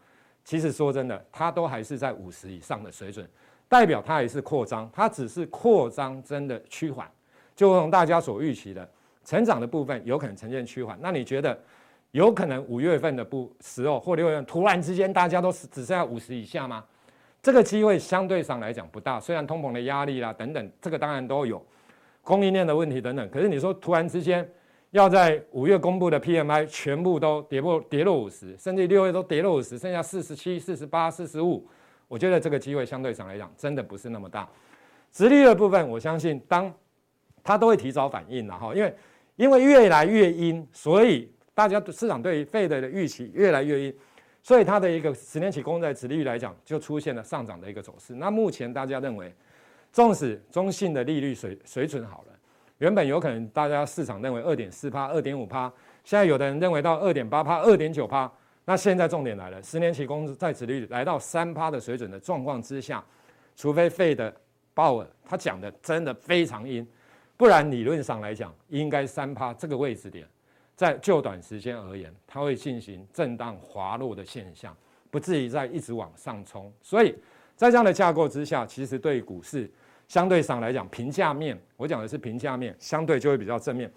[0.44, 3.28] 其实说真的，它都还是在五十以上的水准。
[3.68, 7.10] 代表它也是扩张，它只是扩张真的趋缓，
[7.56, 8.88] 就同大家所预期的
[9.24, 10.96] 成长的部分有可能呈现趋缓。
[11.02, 11.60] 那你觉得
[12.12, 16.86] 有可能五月份的不时候或六月份突然之间大家都只剩下五十以下吗？
[17.42, 21.60] 这个机会相对上来讲不大，虽然通膨的压力啦等等，这个当然都有
[22.22, 23.28] 供应链的问题等等。
[23.32, 24.48] 可是你说突然之间
[24.96, 31.68] 要在五月公布的 PMI 全部都跌破跌落五十，甚至六月都跌落五十，剩下四十七、四十八、四十五。
[32.08, 34.48] 我觉得这个机会相对上来讲，真的不是那么大。
[35.12, 36.74] 殖利率的部分，我相信当
[37.44, 38.96] 它都会提早反应了哈，因为
[39.36, 43.94] 因为越来越阴，所以大家市场对于 Fed 的预期越来越阴，
[44.42, 48.16] 所以它的一个十年期公债殖利率来讲，就出现了上涨的一个走势。
[48.16, 49.36] 那目前大家认为，
[49.92, 52.35] 纵使中性的利率水水准好了，
[52.80, 55.72] 原本有可能大家市场认为二点四趴、二点五趴，
[56.04, 58.32] 现在有的人认为到二点八趴、二点九趴。
[58.66, 63.04] 那现在重点来了，十年期公债殖利率来到三趴的水准的状况之下，
[63.56, 64.36] 除非费的
[64.74, 66.86] 鲍尔他讲的真的非常阴，
[67.38, 70.28] 不然理论上来讲，应该三趴这个位置点，
[70.76, 74.76] 在就短时间而言，它会进行震荡滑落的现象，
[75.12, 76.74] 不至于再一直往上冲。
[76.82, 77.16] 所以
[77.56, 79.72] 在这样的架构之下，其实对股市
[80.08, 83.92] 相对上来讲，平价面，我讲的是平价面，相对就会比较正面。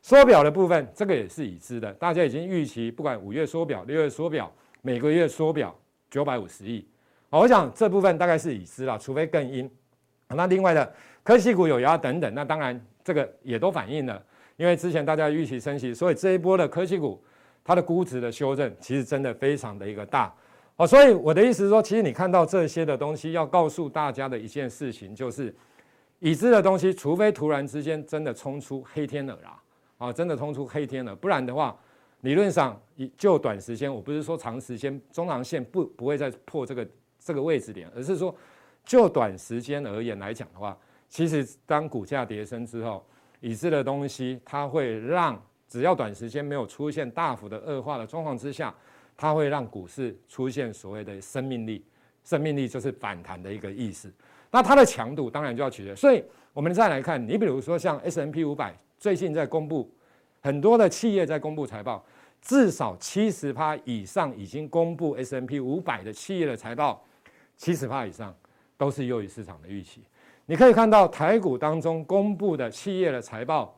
[0.00, 4.50] 缩表的部分，这个也是已知的，大家已经预期，不管五月缩表、六月缩表，
[4.82, 5.76] 每个月缩表
[6.08, 6.86] 九百五十亿。
[7.30, 9.68] 我想这部分大概是已知了，除非更阴。
[10.28, 14.22] 那另外的科技股有压等等，那当然这个也都反映了，
[14.56, 17.22] 因为之前大家预期升息，所以这一波的科技股
[17.64, 20.32] 它的估值的修正，其实真的非常的一个大。
[20.80, 25.52] 好，所以我的意思是说，其实你看到这些的东西，要告诉大家的一件事情，就是
[26.20, 29.60] 已知的东西，除非突然之间真的冲出黑天鹅啦。
[29.96, 31.76] 啊，真的冲出黑天了，不然的话，
[32.20, 32.80] 理论上
[33.16, 36.88] 就短时间，我不是说长时间，中长线不不会再破这个
[37.18, 38.32] 这个位置点，而是说
[38.84, 43.04] 就短时间而言来讲的话，其实当股价跌升之后，
[43.40, 45.36] 已知的东西它会让
[45.66, 48.72] 只要短时间没有出现大幅的恶化的状况之下，
[49.18, 51.84] 它会让股市出现所谓的生命力，
[52.24, 54.10] 生命力就是反弹的一个意思。
[54.50, 58.74] 那它的强度当然就要取决，所以我们再来看，你比如说像 S&P 五百。
[59.00, 59.88] 最近在公布
[60.40, 62.04] 很多的企业在公布财报，
[62.42, 67.04] 至少七十趴以上已经公布 S&P 五百的企业的财报，
[67.56, 68.34] 七十趴以上
[68.76, 70.02] 都是优于市场的预期。
[70.46, 73.77] 你可以看到台股当中公布的企业的财报，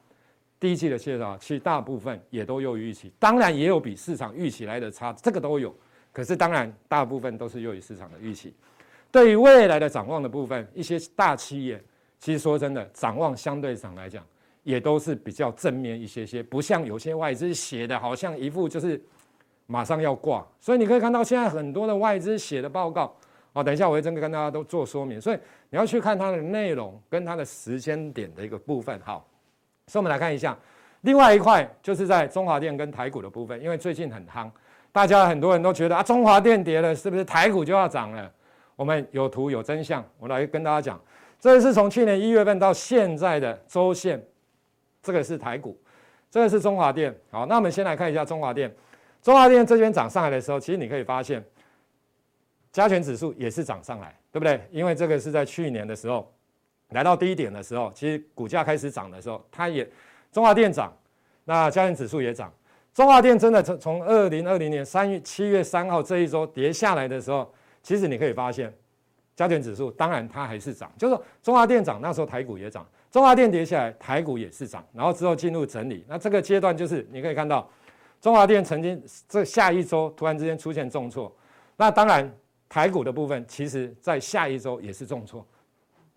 [0.61, 5.75] 第一季的介绍，其实大部分也都优于预期，当然也有比市场预期来的差，这个都有。
[6.12, 8.55] 可是当然大部分都是优于市场的预期。
[9.11, 11.83] 对于未来的展望的部分，一些大企业
[12.18, 14.25] 其实说真的，展望相对上来讲。
[14.62, 19.03] 也都是比较正面一些些，不像有些外资写的，好像一副就是
[19.66, 20.46] 马上要挂。
[20.61, 23.16] 所以你可以看到现在很多的外资写的报告，
[23.55, 25.18] 哦，等一下我会真的跟大家都做说明。
[25.18, 25.38] 所以
[25.70, 29.01] 你要去看它的内容跟它的时间点的一个部分。
[29.01, 29.27] 好，
[29.90, 30.57] 所以我们来看一下
[31.00, 34.48] 另外一块，就是在中华电跟台股的部分，因为最近很夯，
[34.92, 38.31] 大家很多人都觉得啊，中华电跌了，是不是台股就要涨了？
[38.76, 41.00] 我们有图有真相，我来跟大家讲，
[41.40, 44.24] 这是从去年一月份到现在的周线。
[45.03, 45.76] 这个是台股，
[46.31, 47.12] 这个是中华电。
[47.31, 48.70] 好，那我们先来看一下中华电。
[49.22, 51.42] 中华电这边涨上来的时候，其实你可以发现，
[52.70, 54.61] 加权指数也是涨上来，对不对？
[54.70, 56.31] 因为这个是在去年的时候
[56.90, 59.88] 来到低点的时候，其实股价开始涨的时候，它也
[60.33, 60.92] 中华电涨，
[61.44, 62.53] 那加权指数也涨。
[62.92, 68.72] 中华电真的从从二零二零年三月七月三号这一周跌下来的时候，其实你可以发现，
[69.37, 72.87] 加权指数当然它还是涨，就是说中华电涨，那时候台股也涨。
[73.11, 76.05] 中华电跌下来，台股也是涨，然后之后进入整理。
[76.09, 77.68] 那这个阶段就是你可以看到，
[78.20, 81.35] 中华电曾经这下一周突然之间出现重挫。
[81.76, 82.33] 那当然，
[82.68, 85.44] 台股的部分其实在下一周也是重挫。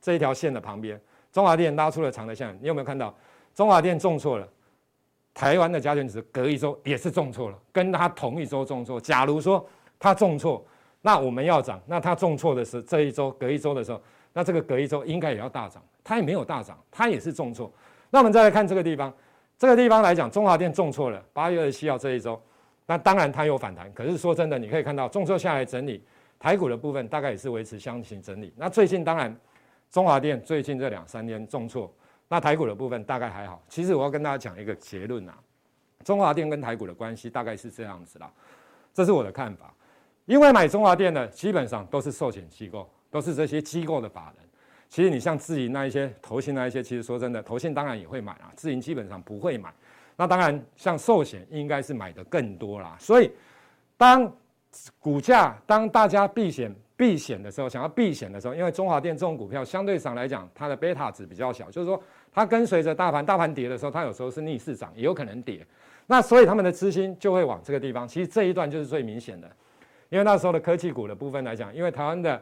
[0.04, 1.00] 这一条线的旁边，
[1.32, 3.16] 中华电拉出了长的线，你有没有看到？
[3.56, 4.48] 中华电重挫了，
[5.34, 9.00] 台湾的加权指隔一周也是重挫了，跟它同一周重挫。
[9.00, 9.66] 假如说
[9.98, 10.64] 它重挫，
[11.02, 14.02] 那我们要涨，那它重挫的是这一周隔一周的时候，
[14.34, 15.82] 那这个隔一周应该也要大涨。
[16.04, 17.72] 它也没有大涨，它也是重挫。
[18.10, 19.14] 那我们再来看这个地方，
[19.58, 21.24] 这个地方来讲，中华电重挫了。
[21.32, 22.38] 八月二十七号这一周，
[22.86, 23.90] 那当然它有反弹。
[23.94, 26.04] 可是说真的，你可以看到重挫下来整理，
[26.38, 28.54] 台股的部分大概也是维持箱型整理。
[28.58, 29.34] 那最近当然，
[29.94, 31.94] 中华电最近这两三天重挫，
[32.28, 33.64] 那台股的部分大概还好。
[33.70, 35.38] 其实我要跟大家讲一个结论啊，
[36.04, 38.28] 中华电跟台股的关系大概是这样子啦，
[38.92, 39.72] 这是我的看法。
[40.26, 44.50] 因为买中华电的基本上都是寿险机构，都是这些机构的法人。
[44.90, 49.72] 其实你像自营那一些投信那一些，其实说真的，投信当然也会买啊，自营基本上不会买。
[50.16, 52.98] 那当然像寿险应该是买的更多啦。
[53.00, 53.32] 所以
[53.96, 54.32] 当
[54.98, 62.02] 股价当大家避险避险的时候，想要避险的时候，因为中华电这种股票相对上来讲，它的贝塔值比较小，就是说
[62.32, 65.66] 它跟随着大盘，大盘跌的时候，它有时候是逆势涨，也有可能跌。
[66.06, 68.08] 那所以他们的资金就会往这个地方。
[68.08, 69.50] 其实这一段就是最明显的，
[70.10, 72.42] 因为那时候的科技股的部分来讲，因为台湾的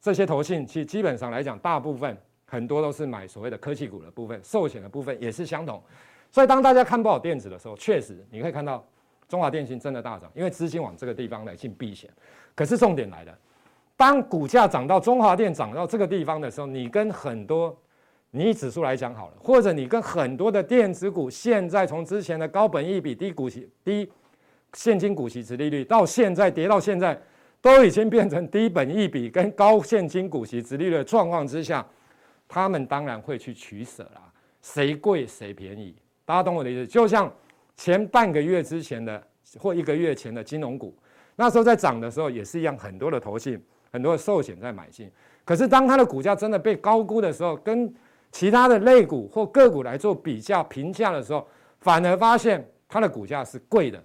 [0.00, 5.82] 这些投信，其实基本上来讲，大部分很多都是买所谓的科技股的部分，寿险的部分也是相同。
[6.30, 8.86] 所以当大家看不好电子的时候，确实你可以看到
[9.26, 12.08] 中华电信真的大涨，因为资金往这个地方来进避险。
[12.54, 13.36] 可是重点来了。
[13.98, 17.76] 当股价涨到中华电涨到这个地方的时候，你跟很多
[18.30, 24.08] 你指数来讲好了，或者你跟很多的电子股，现在从之前的高本益比、低股息、低
[24.74, 27.20] 现金股息殖利率，到现在跌到现在，
[27.60, 31.84] 都已经变成低本益比跟高现金股息殖利率的状况之下，
[32.46, 34.32] 他们当然会去取舍啦，
[34.62, 36.86] 谁贵谁便宜，大家懂我的意思？
[36.86, 37.28] 就像
[37.74, 39.20] 前半个月之前的
[39.58, 40.96] 或一个月前的金融股，
[41.34, 43.60] 那时候在涨的时候也是一样，很多的投信。
[43.90, 45.10] 很多的寿险在买进，
[45.44, 47.92] 可是当它的股价真的被高估的时候，跟
[48.30, 51.46] 其他的类股或个股来做比较评价的时候，
[51.80, 54.02] 反而发现它的股价是贵的，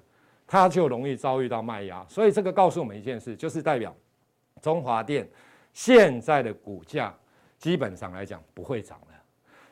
[0.48, 2.06] 它就容易遭遇到卖压。
[2.08, 3.94] 所以这个告诉我们一件事，就是代表
[4.62, 5.28] 中华电
[5.74, 7.14] 现在的股价
[7.58, 9.08] 基本上来讲不会涨了。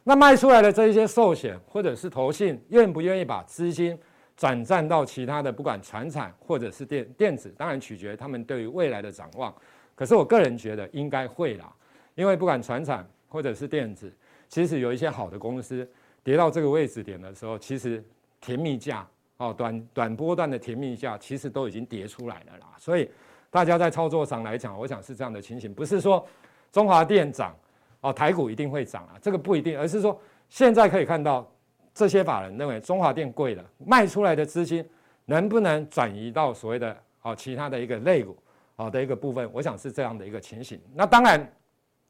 [0.04, 3.98] 那卖出来的这一些寿险或者是投信，愿不愿意把资金
[4.36, 9.56] 转战到其他的，不管传产或者是电电子，当然取决于他们对于未来的展望。
[10.02, 11.72] 可是我个人觉得应该会啦，
[12.16, 14.12] 因为不管传产或者是电子，
[14.50, 15.88] 其实有一些好的公司
[16.24, 18.04] 跌到这个位置点的时候，其实
[18.40, 22.74] 甜蜜价哦，短短波段的甜蜜价其实都已经跌出来了啦。
[22.80, 23.08] 所以
[23.52, 26.26] 大家在操作上来讲，我想是这样的情形，不是说
[26.72, 27.56] 中华电涨
[28.00, 31.48] 哦，台股一定会涨啊，这个不一定，而是说现在可以看到
[31.94, 34.84] 这些法人认为中华电贵了，卖出来的资金
[35.26, 38.36] 能不能转移到所谓的哦其他的一个类股。
[38.82, 40.82] 好的一个部分，我想是这样的一个情形。
[40.96, 41.48] 那当然，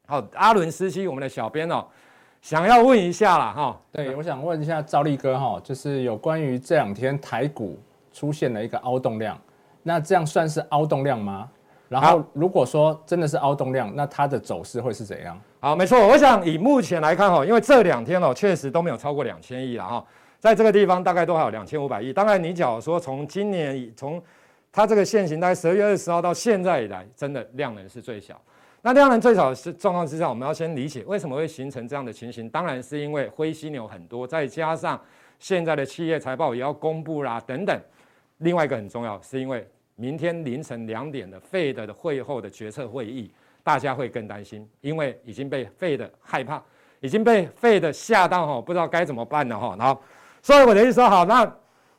[0.07, 1.85] 好，阿伦斯基，我们的小编哦，
[2.41, 7.77] 想要问一下啦，哈，对，我想问一下赵立哥哈，就是有关于这两天台股
[8.13, 9.37] 出现了一个凹动量，
[9.83, 11.49] 那这样算是凹动量吗？
[11.89, 15.37] 然后如果说真的是凹动量，那它的走势会是怎样？
[15.59, 20.05] 好，没错，我想以目前来看哈，因为这两天哦，确实都没有超过两千亿了哈，
[20.39, 22.13] 在这个地方大概都还有两千五百亿。
[22.13, 24.23] 当然，你假如说从今年从
[24.71, 28.39] 它这个线型在十二月二十号到现在以来，真的量能是最小。
[28.81, 32.49] 那量能最小的是状况之下，我们要先理解为什么会形成这样的情形。
[32.49, 34.99] 当然是因为灰犀牛很多，再加上
[35.37, 37.79] 现在的企业财报也要公布啦，等等。
[38.37, 43.31] 另外一个很重要，是因为明天凌晨两点的 Fed 的会后的决策会议，
[43.61, 46.59] 大家会更担心，因为已经被 Fed 害怕，
[47.01, 49.75] 已经被 Fed 吓到哈，不知道该怎么办了哈。
[49.77, 50.01] 然后，
[50.41, 51.45] 所以我的意思说，好，那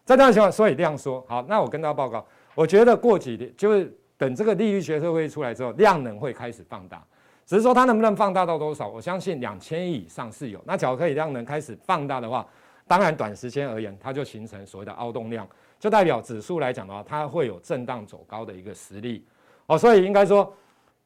[0.04, 2.26] 在这样情况，所以这样说，好，那我跟大家报告。
[2.54, 7.02] 我觉得过几天就是等这个利率决策会出来之后，量能会开始放大，
[7.46, 10.62] 只是说它能不能放大到多少，我相信两千亿以上是有。
[10.66, 12.46] 那假如可以量能开始放大的话，
[12.86, 15.48] 当然短时间而言，它就形成所谓的凹动量，
[15.80, 19.24] 就代表指数来讲的话，它会有震荡走高的一个实力。
[19.66, 20.54] 哦，所以应该说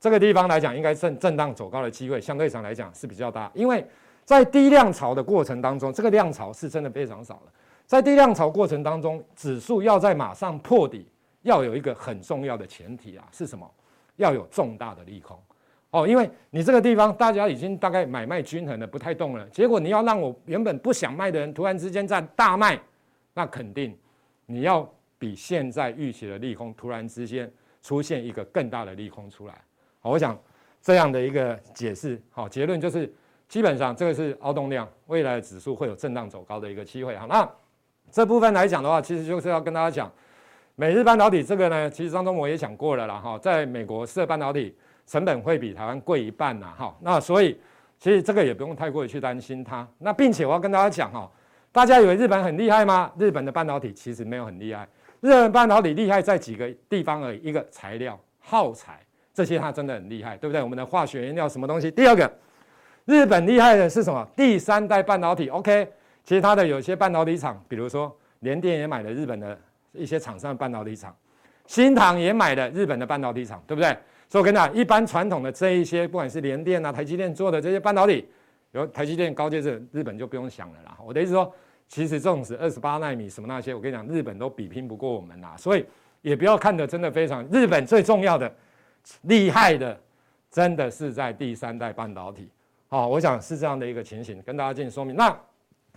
[0.01, 3.87] 这个地方来讲，应该震震荡走高的机会相对上来讲是比较大，因为
[4.25, 7.53] 在低量潮的过程当中，这个量潮是真的非常少了，
[7.87, 11.07] 在低量潮过程当中，指数要在马上破底。
[11.47, 13.67] 要有一个很重要的前提啊，是什么？
[14.17, 15.39] 要有重大的利空
[15.91, 22.81] 哦，因为你这个地方大家已经大概买卖均衡的不太动了，结果你要让我原本不想卖的人突然之间在大卖，
[23.35, 23.95] 那肯定
[24.47, 27.51] 你要比现在预期的利空突然之间
[27.83, 29.55] 出现一个更大的利空出来。
[30.01, 30.39] 好，我想
[30.81, 33.13] 这样的一个解释，好，结论就是
[33.49, 37.15] 基本上这个是凹动量，未来的指数会有震荡走高的一个机会。
[37.19, 37.47] 好，那
[38.11, 40.11] 这部分来讲的话，其实就是要跟大家讲。
[40.79, 47.59] 美日半导体这个呢，其实当中我也讲过了啦，哈，在美国设半导体成本会比台湾贵一半呐，哈，那所以
[47.99, 49.89] 其实这个也不用太过于去担心它。
[49.97, 51.31] 那并且我要跟大家讲哈，
[51.73, 53.11] 大家以为日本很厉害吗？
[53.19, 54.87] 日本的半导体其实没有很厉害，
[55.23, 59.01] 日本半导体厉害在几个地方而已，一个材料耗材
[59.33, 60.63] 这些它真的很厉害，对不对？
[60.63, 61.91] 我们的化学原料什么东西？
[61.91, 62.31] 第二个，
[63.07, 64.29] 日本厉害的是什么？
[64.37, 65.91] 第三代半导体，OK，
[66.23, 69.59] 其实它的有些半导体厂，比如说联电也买了日本的。
[69.97, 71.15] 一些厂商的半导体厂，
[71.67, 73.89] 新唐也买了日本的半导体厂，对不对？
[74.29, 78.29] 所以我跟你讲，一般传统的这一些，不管是联电啊、台积电做的这些半导体，
[78.73, 80.99] 有台积电高阶这日本就不用想了啦。
[81.05, 81.55] 我的意思说，
[81.89, 85.55] 其实这种是二十八纳米什么那些，我跟你讲，日本都比拼不过我们啦。
[85.57, 85.87] 所以
[86.23, 88.53] 也不要看得真的非常，日本最重要的、
[89.23, 89.97] 厉害的，
[90.51, 92.51] 真的是在第三代半导体。
[92.89, 95.15] 好，我想是这样的一个情形，跟大家进行说明。
[95.15, 95.37] 那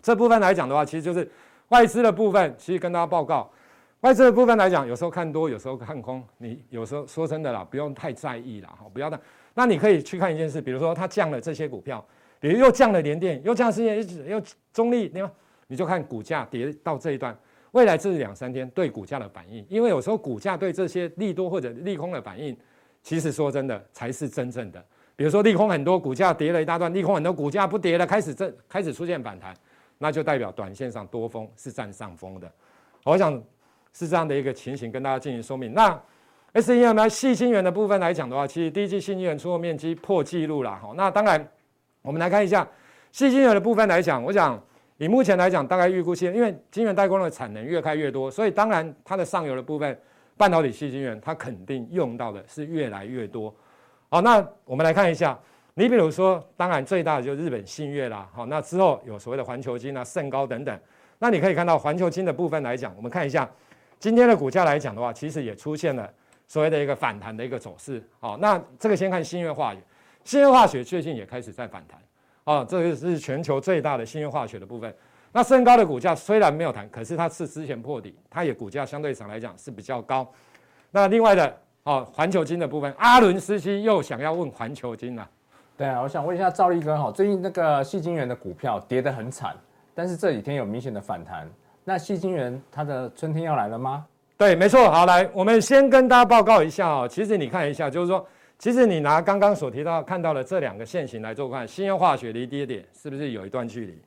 [0.04, 1.28] 这部分来讲的话，其实就是
[1.70, 3.50] 外资的部分，其实跟大家报告。
[4.02, 9.20] 外资的部分来讲，有时候看多，有时候看空，你有时候说真的啦，不用太在意啦，好，不要的。
[9.54, 12.04] 那你可以去看一件事，比如说它降了这些股票，
[12.40, 14.42] 比如又降了联电，又降世界，又
[14.72, 15.30] 中立，对吗？
[15.68, 17.38] 你就看股价跌到这一段，
[17.72, 22.56] 未来这两三天对股价的反应，因为有时候股价对这些利多或者利空的反应，
[23.04, 24.82] 其实说真的才是真正的。
[25.18, 29.54] 比如说利空很多，股价跌了一大段；利空很多，股价不跌了，开始正开始出现反弹，
[29.98, 32.50] 那就代表短线上多方是占上风的。
[33.04, 33.44] 我想
[33.94, 35.74] 是这样的一个情形，跟大家进行说明。
[35.74, 36.00] 那
[36.54, 40.76] S E M I 细晶圆的部分来讲的话，其实第一季矽晶圆出货面积破纪录了。
[40.76, 41.48] 哈，那当然
[42.02, 42.68] 我们来看一下
[43.12, 44.62] 细晶圆的部分来讲，我想。
[45.02, 49.98] 以目前来讲，大概预估现，因为晶圆代工的产能越开越多，所以当然它的上游的部分，
[50.36, 53.56] 半导体矽晶圆，它肯定用到的是越来越多。
[54.10, 55.40] 好，那我们来看一下，
[55.76, 58.28] 你比如说，当然最大的就是日本信越啦。
[58.34, 60.78] 好，那之后有所谓的环球晶啊、盛高等等。
[61.20, 63.50] 那你可以看到环球晶的部分来讲，我们看一下
[64.00, 66.10] 今天的股价来讲的话，其实也出现了
[66.48, 68.02] 所谓的一个反弹的一个走势。
[68.22, 69.82] 好，那这个先看新月化学，
[70.24, 72.00] 新月化学最近也开始在反弹。
[72.46, 74.92] 啊，这个是全球最大的新月化学的部分。
[75.34, 80.28] 那升高的股价虽然没有弹，可是它是之前破底，它也股价相对上来讲是比较高。
[80.92, 85.30] 那另外的哦，环球金的部分，阿伦斯基又想要问环球金了。
[85.78, 89.56] 对啊，我想问一下赵立哥哈，最近那个矽晶圆的股票跌得很惨，
[89.94, 91.48] 但是这几天有明显的反弹。
[91.90, 94.06] 那矽晶圆它的春天要来了吗？
[94.38, 94.92] 对，没错。
[94.92, 97.08] 好，来，我们先跟大家报告一下哦。
[97.10, 98.24] 其实你看一下，就是说。
[98.60, 103.98] 其实你拿刚刚所提到看到的这两个线型来做看，信越化学离低点是不是有一段距离？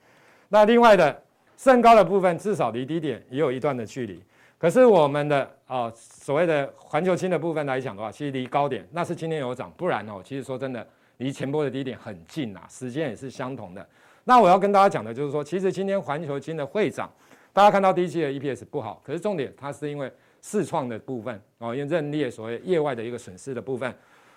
[0.50, 1.22] 那另外的
[1.56, 4.22] 胜高的部分至少离低点也有一段的距离。
[4.58, 13.84] 可是我们的啊、所谓的环球晶的部分来讲的话，其实离高点那是今天有涨，不然哦，其实说真的离前波的低点很近啊，时间也是相同的。
[14.24, 17.10] 那我要跟大家讲的就是说，其实今天环球晶的会涨，
[17.52, 23.94] 大家看到第一期的 EPS 不好，可是重点它是因为释创的部分哦，因为认列所谓业外的一个损失的部分。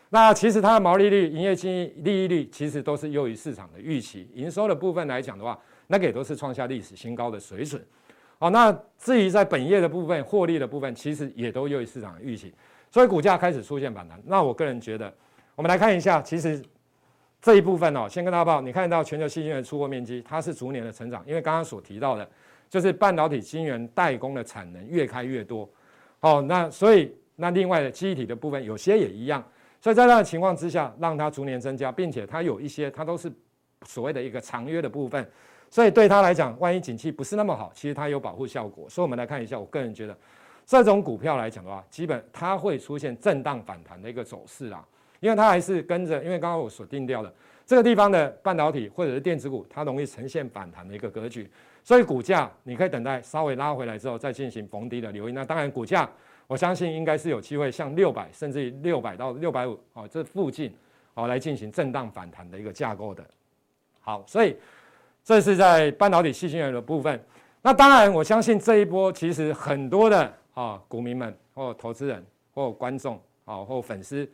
[0.09, 4.29] 那其实它的毛利率、营业经利益率其实都是优于市场的预期。
[4.33, 7.83] 营收的部分来讲的话，那个也都是创下历史新高的水准。
[8.37, 12.53] 好，那至于在本业的部分、获利的部分，其实也都优于市场的预期。
[12.91, 14.21] 所以股价开始出现反弹。
[14.25, 15.11] 那我个人觉得，
[15.55, 16.61] 我们来看一下，其实
[17.41, 22.29] 这一部分哦，先跟大家报，你看到全球矽晶圆出货面积，它是逐年的成长，因为刚刚所提到的，
[22.75, 25.69] 就是半导体晶圆代工的产能越开越多。
[26.19, 29.41] 好，那所以那另外的记忆体的部分，有些也一样。
[29.79, 33.31] 所以在那个情况之下，让它逐年增加，并且它有一些，它都是
[33.85, 35.25] 所谓的一个长约的部分，
[35.69, 38.89] 所以对它来讲，万一景气不是那么好，其实它有保护效果。
[38.89, 40.17] 所以我们来看一下，我个人觉得
[40.65, 44.85] 这种股票来讲的话，基本它会出现震荡反弹的一个走势啦，
[45.21, 47.33] 因为它还是跟着，因为刚刚我所定调的
[47.65, 51.49] 这个地方的半导体或者是电子股，它容易呈现反弹的一个格局，
[51.83, 55.31] 所以股价你可以等待稍微拉回来之后再进行逢低的留意。
[55.31, 56.09] 那当然股价。
[56.47, 60.71] 我相信应该是有机会向六百，甚至于六百到六百五，哦，这附近，
[61.15, 63.25] 哦，来进行震荡反弹的一个架构的。
[63.99, 64.55] 好，所以
[65.23, 67.19] 这是在半导体矽晶圆的部分。
[67.63, 74.29] 那当然，我相信这一波其实很多的啊股民们或投资人或观众啊或粉丝，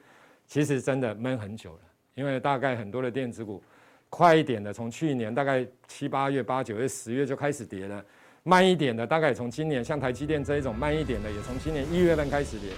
[0.45, 1.79] 其实真的闷很久了，
[2.15, 3.61] 因为大概很多的电子股，
[4.09, 8.03] 快一点的从去年大概七八月、八九月、十月就开始跌了。
[8.43, 12.71] 慢一点的，大概从今年像台积电这一种慢一点的，也从今年一月份开始跌，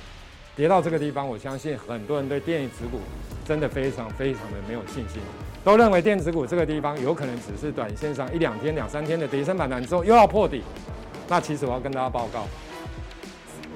[0.58, 1.26] 跌到这个地方。
[1.26, 3.00] 我相信很多人对电子股
[3.46, 5.22] 真的非常非常的没有信心，
[5.64, 10.62] 都认为电子股这个地方有可能只是短线上一两天、两三天的跌升反弹之后又要破底。
[11.30, 12.46] 那其实我要跟大家报告，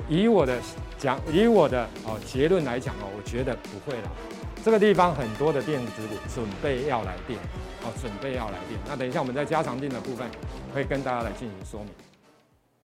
[0.10, 0.60] 以我的
[0.97, 4.12] 讲，以我的哦结论来讲哦，我觉得不会了。
[4.68, 7.39] 这个地方很多的电子股准备要来电，
[7.86, 8.78] 哦，准备要来电。
[8.86, 10.30] 那等一下我们在加长电的部分
[10.76, 12.07] 会跟大家来进行说明。